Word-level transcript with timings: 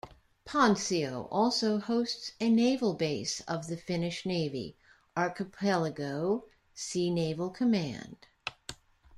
Pansio 0.45 1.27
also 1.29 1.77
hosts 1.77 2.31
a 2.39 2.49
naval 2.49 2.95
base 2.95 3.41
of 3.41 3.67
the 3.67 3.77
Finnish 3.77 4.25
Navy, 4.25 4.75
Archipelago 5.15 6.45
Sea 6.73 7.11
Naval 7.11 7.51
Command. 7.51 8.25